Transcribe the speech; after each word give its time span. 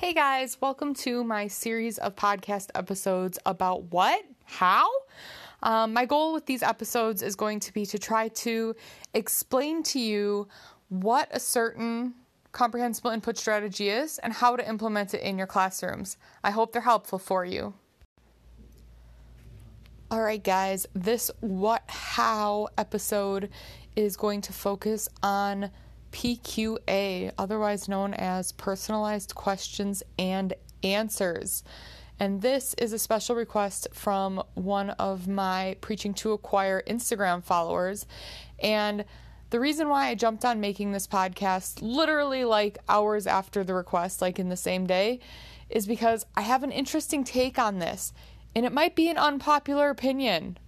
Hey 0.00 0.14
guys, 0.14 0.56
welcome 0.62 0.94
to 0.94 1.22
my 1.22 1.46
series 1.46 1.98
of 1.98 2.16
podcast 2.16 2.70
episodes 2.74 3.38
about 3.44 3.92
what? 3.92 4.24
How? 4.46 4.88
Um, 5.62 5.92
my 5.92 6.06
goal 6.06 6.32
with 6.32 6.46
these 6.46 6.62
episodes 6.62 7.20
is 7.20 7.36
going 7.36 7.60
to 7.60 7.72
be 7.74 7.84
to 7.84 7.98
try 7.98 8.28
to 8.28 8.74
explain 9.12 9.82
to 9.82 10.00
you 10.00 10.48
what 10.88 11.28
a 11.32 11.38
certain 11.38 12.14
comprehensible 12.52 13.10
input 13.10 13.36
strategy 13.36 13.90
is 13.90 14.18
and 14.20 14.32
how 14.32 14.56
to 14.56 14.66
implement 14.66 15.12
it 15.12 15.20
in 15.20 15.36
your 15.36 15.46
classrooms. 15.46 16.16
I 16.42 16.50
hope 16.50 16.72
they're 16.72 16.80
helpful 16.80 17.18
for 17.18 17.44
you. 17.44 17.74
All 20.10 20.22
right, 20.22 20.42
guys, 20.42 20.86
this 20.94 21.30
What 21.40 21.82
How 21.88 22.68
episode 22.78 23.50
is 23.96 24.16
going 24.16 24.40
to 24.40 24.54
focus 24.54 25.10
on 25.22 25.70
PQA, 26.12 27.32
otherwise 27.38 27.88
known 27.88 28.14
as 28.14 28.52
Personalized 28.52 29.34
Questions 29.34 30.02
and 30.18 30.54
Answers. 30.82 31.62
And 32.18 32.42
this 32.42 32.74
is 32.74 32.92
a 32.92 32.98
special 32.98 33.34
request 33.34 33.88
from 33.92 34.42
one 34.54 34.90
of 34.90 35.26
my 35.26 35.76
Preaching 35.80 36.12
to 36.14 36.32
Acquire 36.32 36.82
Instagram 36.86 37.42
followers. 37.42 38.06
And 38.58 39.04
the 39.48 39.58
reason 39.58 39.88
why 39.88 40.08
I 40.08 40.14
jumped 40.14 40.44
on 40.44 40.60
making 40.60 40.92
this 40.92 41.06
podcast 41.06 41.80
literally 41.80 42.44
like 42.44 42.78
hours 42.88 43.26
after 43.26 43.64
the 43.64 43.74
request, 43.74 44.20
like 44.20 44.38
in 44.38 44.48
the 44.48 44.56
same 44.56 44.86
day, 44.86 45.18
is 45.70 45.86
because 45.86 46.26
I 46.36 46.42
have 46.42 46.62
an 46.62 46.72
interesting 46.72 47.24
take 47.24 47.58
on 47.58 47.78
this. 47.78 48.12
And 48.54 48.66
it 48.66 48.72
might 48.72 48.94
be 48.94 49.08
an 49.08 49.16
unpopular 49.16 49.90
opinion, 49.90 50.58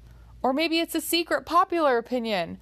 or 0.42 0.52
maybe 0.52 0.78
it's 0.80 0.94
a 0.94 1.00
secret 1.00 1.44
popular 1.44 1.98
opinion. 1.98 2.58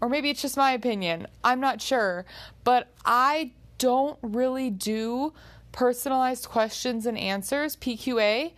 Or 0.00 0.08
maybe 0.08 0.30
it's 0.30 0.42
just 0.42 0.56
my 0.56 0.72
opinion. 0.72 1.26
I'm 1.44 1.60
not 1.60 1.80
sure. 1.80 2.24
But 2.64 2.88
I 3.04 3.52
don't 3.78 4.18
really 4.22 4.70
do 4.70 5.32
personalized 5.72 6.48
questions 6.48 7.06
and 7.06 7.18
answers, 7.18 7.76
PQA, 7.76 8.52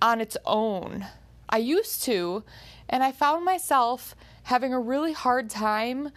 on 0.00 0.20
its 0.20 0.36
own. 0.46 1.06
I 1.48 1.58
used 1.58 2.02
to, 2.04 2.44
and 2.88 3.02
I 3.02 3.12
found 3.12 3.44
myself 3.44 4.14
having 4.44 4.72
a 4.72 4.80
really 4.80 5.12
hard 5.12 5.50
time 5.50 6.10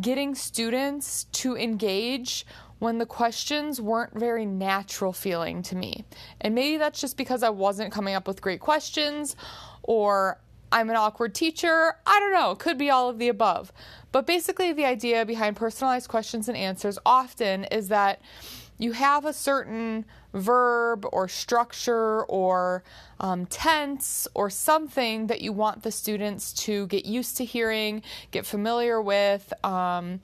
getting 0.00 0.34
students 0.34 1.24
to 1.24 1.56
engage 1.56 2.46
when 2.78 2.98
the 2.98 3.06
questions 3.06 3.80
weren't 3.80 4.18
very 4.18 4.46
natural 4.46 5.12
feeling 5.12 5.62
to 5.62 5.76
me. 5.76 6.04
And 6.40 6.54
maybe 6.54 6.78
that's 6.78 7.00
just 7.00 7.16
because 7.16 7.42
I 7.42 7.50
wasn't 7.50 7.92
coming 7.92 8.14
up 8.14 8.26
with 8.26 8.40
great 8.40 8.60
questions 8.60 9.36
or 9.82 10.40
I'm 10.72 10.90
an 10.90 10.96
awkward 10.96 11.34
teacher. 11.34 11.94
I 12.06 12.20
don't 12.20 12.32
know, 12.32 12.54
could 12.54 12.78
be 12.78 12.90
all 12.90 13.08
of 13.08 13.18
the 13.18 13.28
above. 13.28 13.72
But 14.12 14.26
basically, 14.26 14.72
the 14.72 14.84
idea 14.84 15.24
behind 15.24 15.56
personalized 15.56 16.08
questions 16.08 16.48
and 16.48 16.56
answers 16.56 16.98
often 17.04 17.64
is 17.64 17.88
that 17.88 18.20
you 18.78 18.92
have 18.92 19.24
a 19.24 19.32
certain 19.32 20.06
verb 20.32 21.04
or 21.12 21.28
structure 21.28 22.24
or 22.24 22.82
um, 23.18 23.46
tense 23.46 24.26
or 24.34 24.48
something 24.48 25.26
that 25.26 25.42
you 25.42 25.52
want 25.52 25.82
the 25.82 25.90
students 25.90 26.52
to 26.52 26.86
get 26.86 27.04
used 27.04 27.36
to 27.36 27.44
hearing, 27.44 28.02
get 28.30 28.46
familiar 28.46 29.02
with, 29.02 29.52
um, 29.64 30.20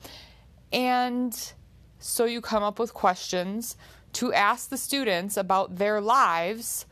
and 0.71 1.53
so 1.99 2.25
you 2.25 2.41
come 2.41 2.63
up 2.63 2.79
with 2.79 2.93
questions 2.93 3.77
to 4.13 4.33
ask 4.33 4.69
the 4.69 4.77
students 4.77 5.37
about 5.37 5.77
their 5.77 6.01
lives 6.01 6.85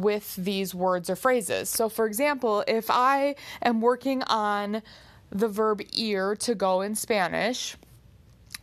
with 0.00 0.36
these 0.36 0.74
words 0.74 1.10
or 1.10 1.16
phrases. 1.16 1.68
So, 1.68 1.88
for 1.88 2.06
example, 2.06 2.64
if 2.66 2.90
I 2.90 3.36
am 3.62 3.80
working 3.80 4.22
on 4.24 4.82
the 5.30 5.48
verb 5.48 5.82
ir 5.96 6.36
to 6.36 6.54
go 6.54 6.80
in 6.80 6.94
Spanish, 6.94 7.76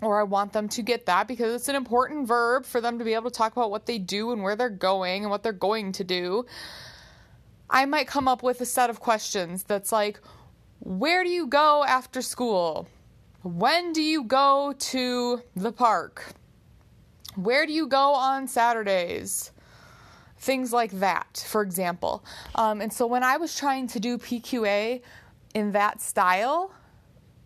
or 0.02 0.19
I 0.19 0.23
want 0.23 0.53
them 0.53 0.67
to 0.69 0.81
get 0.81 1.05
that 1.05 1.27
because 1.27 1.53
it's 1.53 1.69
an 1.69 1.75
important 1.75 2.27
verb 2.27 2.66
for 2.66 2.81
them 2.81 3.00
to 3.00 3.05
be 3.05 3.14
able 3.14 3.30
to 3.30 3.36
talk 3.36 3.53
about 3.53 3.72
what 3.72 3.86
they 3.86 3.97
do 3.97 4.31
and 4.31 4.44
where 4.44 4.55
they're 4.55 4.69
going 4.69 5.23
and 5.23 5.31
what 5.31 5.44
they're 5.44 5.53
going 5.53 5.94
to 5.94 6.03
do. 6.03 6.45
I 7.70 7.86
might 7.86 8.08
come 8.08 8.27
up 8.27 8.43
with 8.43 8.61
a 8.61 8.65
set 8.65 8.89
of 8.89 8.99
questions 8.99 9.64
that's 9.64 9.92
like, 9.92 10.20
Where 10.80 11.23
do 11.23 11.30
you 11.30 11.48
go 11.48 11.83
after 11.83 12.21
school? 12.21 12.88
When 13.42 13.93
do 13.93 14.02
you 14.02 14.23
go 14.23 14.73
to 14.77 15.42
the 15.55 15.71
park? 15.71 16.33
Where 17.36 17.65
do 17.65 17.73
you 17.73 17.88
go 17.88 18.14
on 18.14 18.48
Saturdays? 18.48 19.52
Things 20.37 20.73
like 20.73 20.91
that, 20.99 21.45
for 21.47 21.61
example. 21.61 22.23
Um, 22.55 22.81
and 22.81 22.91
so 22.91 23.07
when 23.07 23.23
I 23.23 23.37
was 23.37 23.57
trying 23.57 23.87
to 23.89 23.99
do 23.99 24.17
PQA 24.17 25.01
in 25.53 25.71
that 25.71 26.01
style, 26.01 26.73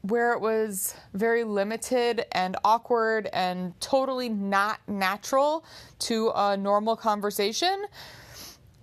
where 0.02 0.34
it 0.34 0.40
was 0.40 0.96
very 1.14 1.44
limited 1.44 2.26
and 2.32 2.56
awkward 2.64 3.28
and 3.34 3.80
totally 3.82 4.30
not 4.30 4.80
natural 4.88 5.66
to 6.00 6.32
a 6.36 6.56
normal 6.56 6.96
conversation, 6.96 7.86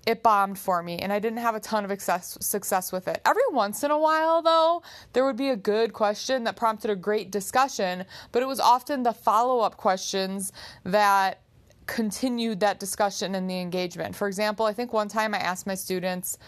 it 0.06 0.22
bombed 0.22 0.58
for 0.58 0.82
me 0.82 0.98
and 0.98 1.12
I 1.12 1.18
didn't 1.18 1.38
have 1.38 1.54
a 1.54 1.60
ton 1.60 1.84
of 1.84 1.90
success, 1.90 2.38
success 2.40 2.92
with 2.92 3.08
it. 3.08 3.20
Every 3.24 3.42
once 3.50 3.82
in 3.82 3.90
a 3.90 3.98
while, 3.98 4.40
though, 4.40 4.82
there 5.12 5.24
would 5.24 5.36
be 5.36 5.48
a 5.48 5.56
good 5.56 5.92
question 5.92 6.44
that 6.44 6.54
prompted 6.54 6.90
a 6.90 6.96
great 6.96 7.30
discussion, 7.30 8.04
but 8.30 8.42
it 8.42 8.46
was 8.46 8.60
often 8.60 9.02
the 9.02 9.12
follow 9.12 9.60
up 9.60 9.76
questions 9.76 10.52
that 10.84 11.40
continued 11.86 12.60
that 12.60 12.80
discussion 12.80 13.34
and 13.34 13.48
the 13.48 13.60
engagement. 13.60 14.14
For 14.14 14.28
example, 14.28 14.66
I 14.66 14.72
think 14.72 14.92
one 14.92 15.08
time 15.08 15.34
I 15.34 15.38
asked 15.38 15.66
my 15.66 15.74
students, 15.74 16.38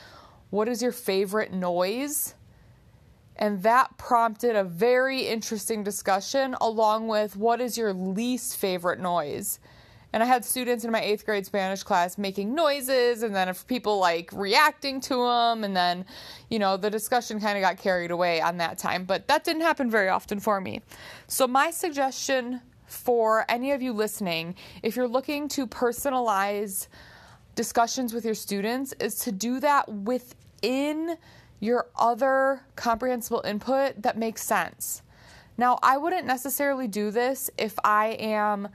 What 0.50 0.68
is 0.68 0.82
your 0.82 0.92
favorite 0.92 1.52
noise? 1.52 2.34
And 3.36 3.62
that 3.62 3.96
prompted 3.98 4.56
a 4.56 4.64
very 4.64 5.20
interesting 5.20 5.84
discussion 5.84 6.56
along 6.60 7.06
with 7.06 7.36
what 7.36 7.60
is 7.60 7.78
your 7.78 7.92
least 7.92 8.56
favorite 8.56 8.98
noise? 8.98 9.60
And 10.12 10.22
I 10.22 10.26
had 10.26 10.44
students 10.44 10.84
in 10.84 10.90
my 10.90 11.02
eighth 11.02 11.24
grade 11.24 11.44
Spanish 11.44 11.82
class 11.82 12.16
making 12.16 12.54
noises, 12.54 13.22
and 13.22 13.34
then 13.36 13.48
if 13.48 13.66
people 13.66 13.98
like 13.98 14.30
reacting 14.32 15.00
to 15.02 15.14
them, 15.14 15.64
and 15.64 15.76
then, 15.76 16.06
you 16.48 16.58
know, 16.58 16.78
the 16.78 16.90
discussion 16.90 17.40
kind 17.40 17.58
of 17.58 17.62
got 17.62 17.76
carried 17.76 18.10
away 18.10 18.40
on 18.40 18.56
that 18.56 18.78
time. 18.78 19.04
But 19.04 19.28
that 19.28 19.44
didn't 19.44 19.62
happen 19.62 19.90
very 19.90 20.08
often 20.08 20.40
for 20.40 20.60
me. 20.60 20.80
So, 21.26 21.46
my 21.46 21.70
suggestion 21.70 22.62
for 22.88 23.44
any 23.48 23.72
of 23.72 23.82
you 23.82 23.92
listening, 23.92 24.54
if 24.82 24.96
you're 24.96 25.06
looking 25.06 25.46
to 25.48 25.66
personalize 25.66 26.88
discussions 27.54 28.12
with 28.12 28.24
your 28.24 28.34
students, 28.34 28.94
is 29.00 29.16
to 29.20 29.32
do 29.32 29.60
that 29.60 29.88
within 29.88 31.16
your 31.60 31.88
other 31.96 32.62
comprehensible 32.76 33.42
input 33.44 34.00
that 34.02 34.16
makes 34.16 34.42
sense. 34.42 35.02
Now, 35.56 35.78
I 35.82 35.96
wouldn't 35.98 36.26
necessarily 36.26 36.86
do 36.86 37.10
this 37.10 37.50
if 37.58 37.74
I 37.82 38.16
am 38.20 38.68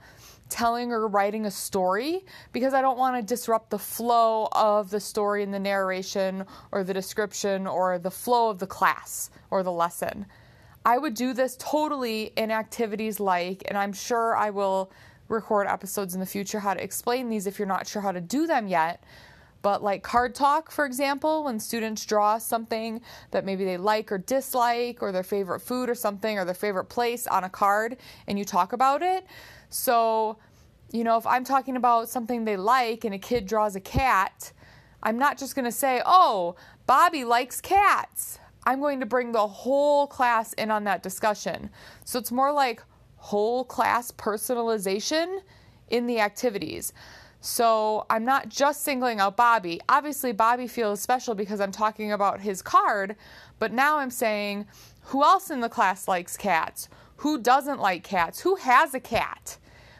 telling 0.50 0.92
or 0.92 1.08
writing 1.08 1.46
a 1.46 1.50
story 1.50 2.24
because 2.52 2.74
I 2.74 2.82
don't 2.82 2.98
want 2.98 3.16
to 3.16 3.22
disrupt 3.22 3.70
the 3.70 3.78
flow 3.78 4.48
of 4.52 4.90
the 4.90 5.00
story 5.00 5.42
in 5.42 5.50
the 5.50 5.58
narration 5.58 6.44
or 6.70 6.84
the 6.84 6.94
description 6.94 7.66
or 7.66 7.98
the 7.98 8.10
flow 8.10 8.50
of 8.50 8.58
the 8.58 8.66
class 8.66 9.30
or 9.50 9.62
the 9.62 9.72
lesson. 9.72 10.26
I 10.84 10.98
would 10.98 11.14
do 11.14 11.32
this 11.32 11.56
totally 11.58 12.32
in 12.36 12.50
activities 12.50 13.18
like, 13.18 13.62
and 13.66 13.78
I'm 13.78 13.92
sure 13.92 14.36
I 14.36 14.50
will 14.50 14.92
record 15.28 15.66
episodes 15.66 16.14
in 16.14 16.20
the 16.20 16.26
future 16.26 16.60
how 16.60 16.74
to 16.74 16.82
explain 16.82 17.30
these 17.30 17.46
if 17.46 17.58
you're 17.58 17.66
not 17.66 17.86
sure 17.86 18.02
how 18.02 18.12
to 18.12 18.20
do 18.20 18.46
them 18.46 18.68
yet. 18.68 19.02
But 19.62 19.82
like 19.82 20.02
card 20.02 20.34
talk, 20.34 20.70
for 20.70 20.84
example, 20.84 21.44
when 21.44 21.58
students 21.58 22.04
draw 22.04 22.36
something 22.36 23.00
that 23.30 23.46
maybe 23.46 23.64
they 23.64 23.78
like 23.78 24.12
or 24.12 24.18
dislike, 24.18 25.02
or 25.02 25.10
their 25.10 25.22
favorite 25.22 25.60
food 25.60 25.88
or 25.88 25.94
something, 25.94 26.38
or 26.38 26.44
their 26.44 26.54
favorite 26.54 26.90
place 26.90 27.26
on 27.26 27.44
a 27.44 27.48
card, 27.48 27.96
and 28.26 28.38
you 28.38 28.44
talk 28.44 28.74
about 28.74 29.00
it. 29.00 29.26
So, 29.70 30.36
you 30.92 31.02
know, 31.02 31.16
if 31.16 31.26
I'm 31.26 31.44
talking 31.44 31.76
about 31.76 32.10
something 32.10 32.44
they 32.44 32.58
like 32.58 33.06
and 33.06 33.14
a 33.14 33.18
kid 33.18 33.46
draws 33.46 33.74
a 33.74 33.80
cat, 33.80 34.52
I'm 35.02 35.18
not 35.18 35.38
just 35.38 35.54
to 35.56 35.72
say, 35.72 36.02
oh, 36.04 36.56
Bobby 36.86 37.24
likes 37.24 37.62
cats. 37.62 38.38
I'm 38.66 38.80
going 38.80 39.00
to 39.00 39.06
bring 39.06 39.32
the 39.32 39.46
whole 39.46 40.06
class 40.06 40.52
in 40.54 40.70
on 40.70 40.84
that 40.84 41.02
discussion. 41.02 41.70
So 42.04 42.18
it's 42.18 42.32
more 42.32 42.52
like 42.52 42.82
whole 43.16 43.64
class 43.64 44.10
personalization 44.10 45.40
in 45.88 46.06
the 46.06 46.20
activities. 46.20 46.92
So 47.40 48.06
I'm 48.08 48.24
not 48.24 48.48
just 48.48 48.82
singling 48.82 49.20
out 49.20 49.36
Bobby. 49.36 49.80
Obviously, 49.88 50.32
Bobby 50.32 50.66
feels 50.66 51.00
special 51.00 51.34
because 51.34 51.60
I'm 51.60 51.72
talking 51.72 52.12
about 52.12 52.40
his 52.40 52.62
card, 52.62 53.16
but 53.58 53.70
now 53.72 53.98
I'm 53.98 54.10
saying 54.10 54.66
who 55.02 55.22
else 55.22 55.50
in 55.50 55.60
the 55.60 55.68
class 55.68 56.08
likes 56.08 56.36
cats? 56.38 56.88
Who 57.16 57.38
doesn't 57.38 57.80
like 57.80 58.02
cats? 58.02 58.40
Who 58.40 58.56
has 58.56 58.94
a 58.94 59.00
cat? 59.00 59.58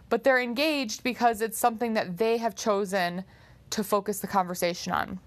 But 0.08 0.24
they're 0.24 0.40
engaged 0.40 1.02
because 1.02 1.42
it's 1.42 1.58
something 1.58 1.92
that 1.94 2.16
they 2.16 2.38
have 2.38 2.54
chosen 2.54 3.24
to 3.70 3.84
focus 3.84 4.20
the 4.20 4.26
conversation 4.26 4.92
on. 4.92 5.20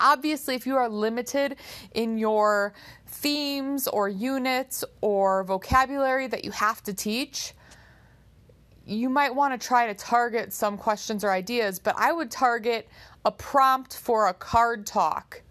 Obviously, 0.00 0.54
if 0.54 0.66
you 0.66 0.76
are 0.76 0.88
limited 0.88 1.56
in 1.92 2.18
your 2.18 2.74
themes 3.06 3.86
or 3.88 4.08
units 4.08 4.84
or 5.00 5.44
vocabulary 5.44 6.26
that 6.26 6.44
you 6.44 6.50
have 6.50 6.82
to 6.82 6.92
teach, 6.92 7.52
you 8.86 9.08
might 9.08 9.34
want 9.34 9.58
to 9.58 9.66
try 9.66 9.86
to 9.86 9.94
target 9.94 10.52
some 10.52 10.76
questions 10.76 11.24
or 11.24 11.30
ideas, 11.30 11.78
but 11.78 11.94
I 11.96 12.12
would 12.12 12.30
target 12.30 12.88
a 13.24 13.30
prompt 13.30 13.96
for 13.96 14.28
a 14.28 14.34
card 14.34 14.86
talk 14.86 15.42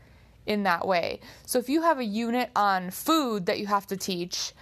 in 0.45 0.63
that 0.63 0.85
way. 0.85 1.19
So 1.45 1.57
if 1.57 1.69
you 1.69 1.81
have 1.81 1.99
a 1.99 2.03
unit 2.03 2.51
on 2.55 2.91
food 2.91 3.45
that 3.47 3.59
you 3.59 3.65
have 3.67 3.87
to 3.87 3.97
teach, 3.97 4.53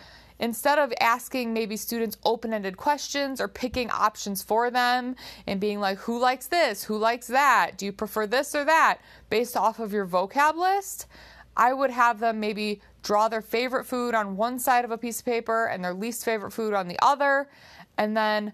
instead 0.42 0.80
of 0.80 0.92
asking 1.00 1.54
maybe 1.54 1.78
students 1.78 2.18
open 2.26 2.52
ended 2.52 2.76
questions 2.76 3.40
or 3.40 3.48
picking 3.48 3.90
options 3.92 4.42
for 4.42 4.70
them 4.70 5.16
and 5.48 5.62
being 5.62 5.80
like, 5.80 6.00
who 6.00 6.20
likes 6.20 6.48
this? 6.48 6.84
Who 6.84 6.98
likes 6.98 7.28
that? 7.28 7.78
Do 7.78 7.86
you 7.86 7.94
prefer 7.94 8.28
this 8.28 8.54
or 8.56 8.66
that? 8.66 8.98
Based 9.30 9.56
off 9.56 9.80
of 9.80 9.94
your 9.94 10.08
vocab 10.08 10.58
list, 10.58 11.06
I 11.56 11.74
would 11.74 11.92
have 11.92 12.20
them 12.20 12.40
maybe 12.40 12.82
draw 13.04 13.30
their 13.30 13.42
favorite 13.42 13.86
food 13.86 14.16
on 14.16 14.36
one 14.36 14.58
side 14.58 14.84
of 14.84 14.92
a 14.92 14.98
piece 14.98 15.20
of 15.20 15.26
paper 15.26 15.68
and 15.68 15.84
their 15.84 15.94
least 15.94 16.26
favorite 16.26 16.52
food 16.52 16.74
on 16.74 16.88
the 16.88 16.98
other, 17.02 17.48
and 17.98 18.18
then 18.18 18.54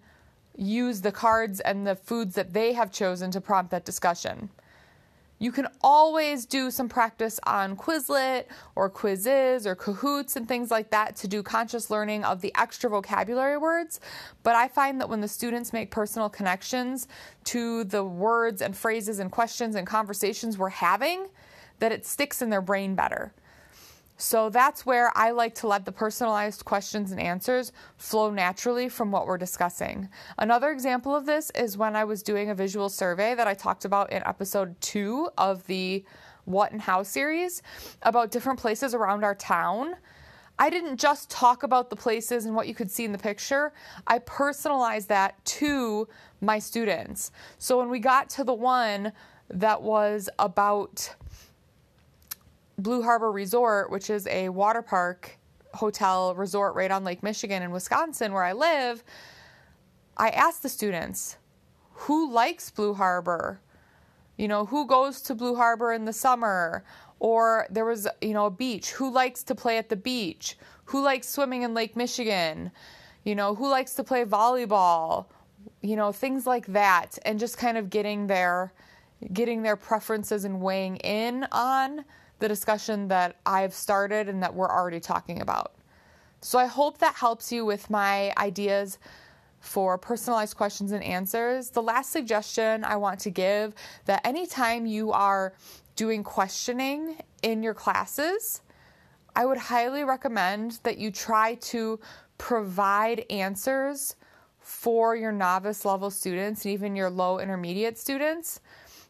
use 0.58 1.02
the 1.02 1.12
cards 1.12 1.60
and 1.62 1.88
the 1.88 1.96
foods 1.96 2.36
that 2.36 2.54
they 2.54 2.74
have 2.74 2.92
chosen 2.92 3.32
to 3.32 3.40
prompt 3.40 3.72
that 3.72 3.86
discussion. 3.86 4.50
You 5.40 5.52
can 5.52 5.68
always 5.82 6.46
do 6.46 6.72
some 6.72 6.90
practice 6.90 7.40
on 7.44 7.76
Quizlet 7.76 8.46
or 8.76 8.90
quizzes 8.90 9.68
or 9.68 9.76
Kahoots 9.76 10.36
and 10.36 10.48
things 10.48 10.72
like 10.72 10.90
that 10.90 11.16
to 11.18 11.28
do 11.28 11.44
conscious 11.44 11.92
learning 11.92 12.24
of 12.24 12.42
the 12.42 12.52
extra 12.56 12.90
vocabulary 12.90 13.58
words. 13.58 14.00
But 14.42 14.56
I 14.56 14.68
find 14.68 15.00
that 15.00 15.10
when 15.10 15.22
the 15.22 15.28
students 15.28 15.74
make 15.74 15.92
personal 15.92 16.28
connections 16.28 17.08
to 17.46 17.84
the 17.84 18.04
words 18.04 18.64
and 18.64 18.76
phrases 18.76 19.20
and 19.20 19.32
questions 19.32 19.76
and 19.76 19.86
conversations 19.86 20.58
we're 20.58 20.70
having, 20.70 21.28
that 21.80 21.92
it 21.92 22.06
sticks 22.06 22.42
in 22.42 22.50
their 22.50 22.62
brain 22.62 22.96
better. 22.96 23.32
So 24.18 24.50
that's 24.50 24.84
where 24.84 25.16
I 25.16 25.30
like 25.30 25.54
to 25.56 25.68
let 25.68 25.86
the 25.86 25.92
personalized 25.92 26.66
questions 26.66 27.12
and 27.12 27.22
answers 27.22 27.72
flow 27.98 28.32
naturally 28.32 28.90
from 28.90 29.12
what 29.12 29.28
we're 29.28 29.38
discussing. 29.38 30.10
Another 30.40 30.72
example 30.72 31.16
of 31.16 31.28
this 31.28 31.52
is 31.52 31.78
when 31.78 31.96
I 31.96 32.04
was 32.04 32.24
doing 32.24 32.50
a 32.50 32.56
visual 32.56 32.90
survey 32.90 33.36
that 33.36 33.48
I 33.48 33.54
talked 33.54 33.86
about 33.86 34.12
in 34.12 34.24
episode 34.26 34.80
two 34.82 35.30
of 35.38 35.66
the 35.68 36.04
What 36.46 36.72
and 36.72 36.82
How 36.82 37.04
series 37.04 37.62
about 38.02 38.32
different 38.32 38.60
places 38.60 38.96
around 38.96 39.24
our 39.24 39.36
town. 39.36 39.96
I 40.58 40.72
didn't 40.72 40.98
just 40.98 41.30
talk 41.30 41.62
about 41.62 41.92
the 41.92 41.96
places 41.96 42.46
and 42.46 42.56
what 42.56 42.68
you 42.68 42.74
could 42.74 42.90
see 42.90 43.06
in 43.06 43.12
the 43.12 43.20
picture. 43.20 43.72
I 44.08 44.18
personalized 44.18 45.10
that 45.10 45.46
to 45.46 46.08
my 46.42 46.58
students. 46.58 47.32
So 47.60 47.78
when 47.78 47.90
we 47.90 48.00
got 48.00 48.32
to 48.32 48.44
the 48.44 48.56
one 48.56 49.12
that 49.50 49.84
was 49.84 50.28
about 50.40 51.16
Blue 52.78 53.02
Harbor 53.02 53.32
Resort, 53.32 53.90
which 53.90 54.10
is 54.10 54.28
a 54.28 54.50
water 54.50 54.82
park 54.82 55.38
hotel 55.74 56.36
resort 56.36 56.76
right 56.76 56.92
on 56.92 57.04
Lake 57.04 57.24
Michigan 57.24 57.64
in 57.64 57.72
Wisconsin, 57.72 58.34
where 58.34 58.44
I 58.44 58.54
live, 58.54 59.04
I 60.16 60.30
asked 60.30 60.64
the 60.64 60.70
students, 60.70 61.38
who 61.92 62.32
likes 62.32 62.70
Blue 62.70 62.94
Harbor? 62.94 63.60
You 64.38 64.48
know, 64.48 64.66
who 64.66 64.86
goes 64.86 65.22
to 65.22 65.36
Blue 65.36 65.56
Harbor 65.56 65.92
in 65.92 66.06
the 66.06 66.14
summer? 66.14 66.84
Or 67.20 67.66
there 67.72 67.86
was, 67.86 68.08
you 68.22 68.34
know, 68.34 68.46
a 68.46 68.52
beach. 68.52 68.92
Who 68.92 69.12
likes 69.12 69.42
to 69.44 69.56
play 69.56 69.80
at 69.80 69.90
the 69.90 69.96
beach? 69.96 70.56
Who 70.86 71.02
likes 71.02 71.28
swimming 71.28 71.64
in 71.64 71.74
Lake 71.74 71.96
Michigan? 71.96 72.72
You 73.24 73.34
know, 73.34 73.56
who 73.56 73.68
likes 73.68 73.96
to 73.96 74.04
play 74.04 74.24
volleyball? 74.24 75.26
You 75.82 75.96
know, 75.96 76.12
things 76.12 76.46
like 76.46 76.68
that. 76.68 77.18
And 77.26 77.40
just 77.40 77.58
kind 77.58 77.78
of 77.78 77.90
getting 77.90 78.28
their 78.28 78.72
getting 79.34 79.64
their 79.64 79.76
preferences 79.76 80.46
and 80.46 80.62
weighing 80.62 80.98
in 80.98 81.48
on 81.52 82.06
the 82.40 82.48
discussion 82.48 83.08
that 83.08 83.38
I've 83.46 83.74
started 83.74 84.30
and 84.30 84.42
that 84.44 84.54
we're 84.54 84.70
already 84.70 85.00
talking 85.00 85.42
about. 85.42 85.74
So 86.42 86.60
I 86.60 86.66
hope 86.66 87.00
that 87.00 87.16
helps 87.16 87.52
you 87.52 87.66
with 87.66 87.90
my 87.90 88.34
ideas 88.38 89.00
for 89.60 89.98
personalized 89.98 90.56
questions 90.56 90.92
and 90.92 91.04
answers. 91.04 91.72
The 91.72 91.82
last 91.82 92.12
suggestion 92.12 92.84
I 92.84 92.96
want 92.96 93.20
to 93.22 93.30
give 93.30 93.74
that 94.06 94.26
anytime 94.26 94.86
you 94.86 95.12
are 95.12 95.54
doing 95.96 96.24
questioning 96.24 97.18
in 97.42 97.64
your 97.64 97.74
classes, 97.74 98.62
I 99.36 99.46
would 99.46 99.58
highly 99.58 100.04
recommend 100.04 100.80
that 100.84 100.98
you 100.98 101.12
try 101.12 101.56
to 101.56 102.00
provide 102.38 103.26
answers 103.30 104.16
for 104.60 105.16
your 105.16 105.32
novice 105.32 105.86
level 105.86 106.12
students 106.12 106.66
and 106.66 106.74
even 106.74 106.96
your 106.96 107.10
low 107.10 107.40
intermediate 107.40 107.98
students. 107.98 108.62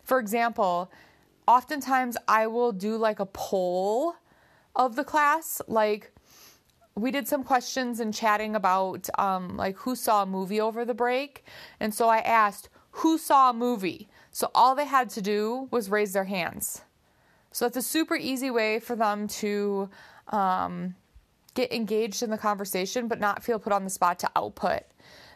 For 0.03 0.19
example, 0.19 0.91
oftentimes 1.47 2.17
I 2.27 2.47
will 2.47 2.71
do 2.71 2.97
like 2.97 3.19
a 3.19 3.25
poll 3.25 4.15
of 4.75 4.95
the 4.95 5.03
class. 5.03 5.61
Like, 5.67 6.11
we 6.95 7.11
did 7.11 7.27
some 7.27 7.43
questions 7.43 7.99
and 7.99 8.13
chatting 8.13 8.55
about 8.55 9.07
um, 9.19 9.55
like 9.55 9.77
who 9.77 9.95
saw 9.95 10.23
a 10.23 10.25
movie 10.25 10.59
over 10.59 10.83
the 10.83 10.93
break. 10.93 11.45
And 11.79 11.93
so 11.93 12.09
I 12.09 12.19
asked, 12.19 12.69
who 12.91 13.17
saw 13.17 13.51
a 13.51 13.53
movie? 13.53 14.09
So 14.31 14.49
all 14.55 14.73
they 14.73 14.85
had 14.85 15.09
to 15.11 15.21
do 15.21 15.67
was 15.71 15.89
raise 15.89 16.13
their 16.13 16.23
hands. 16.23 16.81
So 17.51 17.65
that's 17.65 17.77
a 17.77 17.81
super 17.81 18.15
easy 18.15 18.49
way 18.49 18.79
for 18.79 18.95
them 18.95 19.27
to 19.27 19.89
um, 20.29 20.95
get 21.53 21.71
engaged 21.71 22.23
in 22.23 22.29
the 22.29 22.37
conversation 22.37 23.07
but 23.07 23.19
not 23.19 23.43
feel 23.43 23.59
put 23.59 23.73
on 23.73 23.83
the 23.83 23.89
spot 23.89 24.19
to 24.19 24.29
output. 24.35 24.83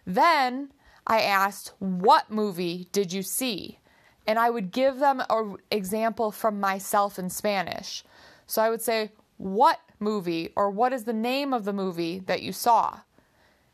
Then 0.05 0.71
I 1.05 1.21
asked, 1.21 1.73
What 1.79 2.31
movie 2.31 2.87
did 2.91 3.13
you 3.13 3.21
see? 3.21 3.79
And 4.27 4.37
I 4.39 4.49
would 4.49 4.71
give 4.71 4.99
them 4.99 5.21
an 5.29 5.57
example 5.69 6.31
from 6.31 6.59
myself 6.59 7.17
in 7.17 7.29
Spanish. 7.29 8.03
So 8.47 8.61
I 8.61 8.69
would 8.69 8.81
say, 8.81 9.11
What 9.37 9.79
movie 9.99 10.51
or 10.55 10.69
what 10.69 10.93
is 10.93 11.03
the 11.03 11.13
name 11.13 11.53
of 11.53 11.65
the 11.65 11.73
movie 11.73 12.19
that 12.19 12.41
you 12.41 12.51
saw? 12.51 12.99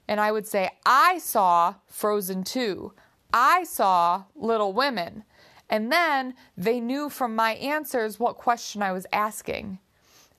And 0.07 0.19
I 0.19 0.31
would 0.31 0.47
say, 0.47 0.69
I 0.85 1.17
saw 1.17 1.75
Frozen 1.87 2.45
2. 2.45 2.93
I 3.33 3.65
saw 3.65 4.23
Little 4.35 4.71
Women. 4.71 5.23
And 5.69 5.91
then 5.91 6.33
they 6.55 6.79
knew 6.79 7.09
from 7.09 7.35
my 7.35 7.55
answers 7.55 8.19
what 8.19 8.37
question 8.37 8.81
I 8.81 8.93
was 8.93 9.05
asking. 9.11 9.79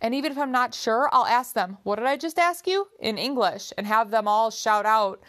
And 0.01 0.15
even 0.15 0.33
if 0.33 0.39
I'm 0.39 0.53
not 0.53 0.75
sure, 0.75 1.09
I'll 1.13 1.27
ask 1.27 1.55
them, 1.55 1.79
What 1.83 1.97
did 1.97 2.07
I 2.07 2.17
just 2.17 2.39
ask 2.39 2.67
you? 2.67 2.89
in 3.01 3.19
English 3.19 3.73
and 3.77 3.87
have 3.87 4.11
them 4.11 4.29
all 4.29 4.51
shout 4.51 4.87
out, 4.87 5.21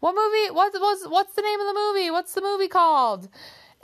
What 0.00 0.14
movie? 0.14 0.50
What 0.50 0.72
was 0.72 1.08
what's 1.08 1.34
the 1.34 1.42
name 1.42 1.60
of 1.60 1.66
the 1.66 1.74
movie? 1.74 2.10
What's 2.10 2.34
the 2.34 2.40
movie 2.42 2.68
called? 2.68 3.28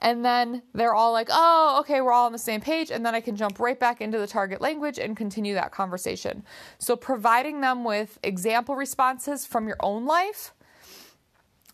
And 0.03 0.25
then 0.25 0.63
they're 0.73 0.95
all 0.95 1.13
like, 1.13 1.29
oh, 1.31 1.79
okay, 1.81 2.01
we're 2.01 2.13
all 2.13 2.27
on 2.27 2.33
the 2.33 2.39
same 2.39 2.61
page. 2.61 2.91
And 2.91 3.05
then 3.05 3.15
I 3.15 3.21
can 3.21 3.37
jump 3.37 3.61
right 3.61 3.79
back 3.79 4.01
into 4.01 4.19
the 4.19 4.27
target 4.27 4.61
language 4.61 4.99
and 4.99 5.17
continue 5.17 5.55
that 5.55 5.73
conversation. 5.73 6.43
So, 6.79 6.97
providing 6.97 7.61
them 7.61 7.85
with 7.85 8.19
example 8.23 8.77
responses 8.77 9.45
from 9.45 9.67
your 9.67 9.77
own 9.81 10.07
life 10.07 10.55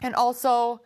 and 0.03 0.15
also 0.15 0.81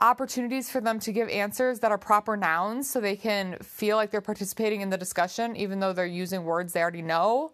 opportunities 0.00 0.70
for 0.70 0.80
them 0.80 0.98
to 1.00 1.12
give 1.12 1.28
answers 1.28 1.80
that 1.80 1.92
are 1.92 1.98
proper 1.98 2.36
nouns 2.36 2.88
so 2.88 3.00
they 3.00 3.16
can 3.16 3.56
feel 3.58 3.96
like 3.96 4.10
they're 4.10 4.20
participating 4.20 4.80
in 4.80 4.90
the 4.90 4.98
discussion, 4.98 5.56
even 5.56 5.80
though 5.80 5.92
they're 5.92 6.06
using 6.06 6.44
words 6.44 6.72
they 6.72 6.80
already 6.80 7.02
know. 7.02 7.52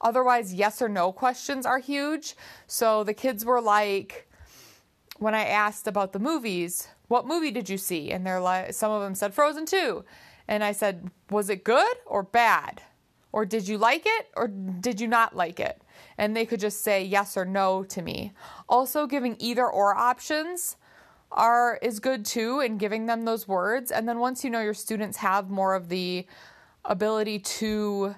Otherwise, 0.00 0.52
yes 0.52 0.82
or 0.82 0.88
no 0.88 1.12
questions 1.12 1.64
are 1.64 1.78
huge. 1.78 2.34
So, 2.66 3.02
the 3.02 3.14
kids 3.14 3.46
were 3.46 3.62
like, 3.62 4.28
when 5.18 5.34
I 5.34 5.44
asked 5.44 5.86
about 5.86 6.12
the 6.12 6.18
movies, 6.18 6.88
what 7.08 7.26
movie 7.26 7.50
did 7.50 7.68
you 7.68 7.78
see? 7.78 8.10
And 8.10 8.26
they're 8.26 8.40
like, 8.40 8.72
some 8.72 8.90
of 8.90 9.02
them 9.02 9.14
said 9.14 9.34
Frozen 9.34 9.66
2. 9.66 10.04
And 10.48 10.64
I 10.64 10.72
said, 10.72 11.10
was 11.30 11.50
it 11.50 11.64
good 11.64 11.96
or 12.06 12.22
bad? 12.22 12.82
Or 13.32 13.46
did 13.46 13.66
you 13.66 13.78
like 13.78 14.02
it 14.04 14.28
or 14.36 14.48
did 14.48 15.00
you 15.00 15.08
not 15.08 15.34
like 15.34 15.58
it? 15.58 15.80
And 16.18 16.36
they 16.36 16.44
could 16.44 16.60
just 16.60 16.82
say 16.82 17.02
yes 17.02 17.36
or 17.36 17.44
no 17.44 17.82
to 17.84 18.02
me. 18.02 18.32
Also, 18.68 19.06
giving 19.06 19.36
either 19.38 19.66
or 19.66 19.96
options 19.96 20.76
are 21.34 21.78
is 21.80 21.98
good 21.98 22.24
too 22.24 22.60
and 22.60 22.78
giving 22.78 23.06
them 23.06 23.24
those 23.24 23.48
words 23.48 23.90
and 23.90 24.06
then 24.06 24.18
once 24.18 24.44
you 24.44 24.50
know 24.50 24.60
your 24.60 24.74
students 24.74 25.16
have 25.16 25.48
more 25.48 25.74
of 25.74 25.88
the 25.88 26.26
ability 26.84 27.38
to 27.38 28.14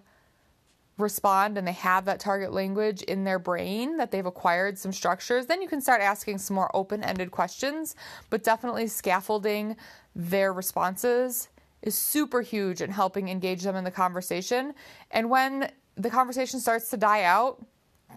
respond 0.99 1.59
and 1.59 1.67
they 1.67 1.73
have 1.73 2.05
that 2.05 2.21
target 2.21 2.53
language 2.53 3.03
in 3.03 3.25
their 3.25 3.39
brain 3.39 3.97
that 3.97 4.11
they've 4.11 4.27
acquired 4.27 4.79
some 4.79 4.93
structures, 4.93 5.47
then 5.47 5.61
you 5.61 5.69
can 5.69 5.81
start 5.81 6.01
asking 6.01 6.39
some 6.39 6.55
more 6.55 6.75
open 6.75 7.03
ended 7.03 7.31
questions. 7.31 7.97
But 8.31 8.45
definitely 8.45 8.87
scaffolding 8.87 9.77
their 10.15 10.53
responses 10.53 11.49
is 11.83 11.97
super 11.97 12.41
huge 12.41 12.81
in 12.81 12.91
helping 12.91 13.29
engage 13.29 13.63
them 13.63 13.77
in 13.77 13.85
the 13.85 13.91
conversation. 13.91 14.75
And 15.11 15.29
when 15.29 15.71
the 15.97 16.11
conversation 16.11 16.61
starts 16.61 16.91
to 16.91 16.97
die 16.97 17.25
out, 17.25 17.65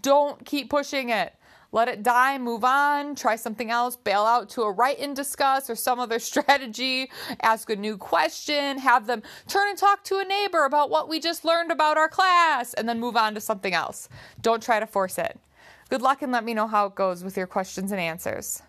don't 0.02 0.44
keep 0.44 0.70
pushing 0.70 1.10
it 1.10 1.34
let 1.70 1.88
it 1.88 2.02
die, 2.02 2.38
move 2.38 2.64
on, 2.64 3.14
try 3.14 3.36
something 3.36 3.70
else, 3.70 3.96
bail 3.96 4.22
out 4.22 4.48
to 4.50 4.62
a 4.62 4.70
write 4.70 4.98
and 4.98 5.14
discuss 5.14 5.68
or 5.68 5.74
some 5.74 6.00
other 6.00 6.18
strategy, 6.30 7.10
ask 7.42 7.68
a 7.70 7.76
new 7.76 7.96
question, 7.96 8.78
have 8.78 9.06
them 9.06 9.22
turn 9.46 9.68
and 9.68 9.78
talk 9.78 10.02
to 10.04 10.18
a 10.18 10.24
neighbor 10.24 10.64
about 10.64 10.90
what 10.90 11.08
we 11.08 11.20
just 11.20 11.44
learned 11.44 11.70
about 11.70 11.98
our 11.98 12.08
class, 12.08 12.74
and 12.74 12.88
then 12.88 12.98
move 12.98 13.16
on 13.16 13.34
to 13.34 13.40
something 13.40 13.74
else. 13.74 14.08
Don't 14.40 14.62
try 14.62 14.80
to 14.80 14.86
force 14.86 15.18
it. 15.18 15.38
Good 15.90 16.02
luck 16.02 16.22
and 16.22 16.32
let 16.32 16.44
me 16.44 16.54
know 16.54 16.66
how 16.66 16.86
it 16.86 16.94
goes 16.94 17.24
with 17.24 17.36
your 17.36 17.46
questions 17.46 17.92
and 17.92 18.00
answers. 18.00 18.62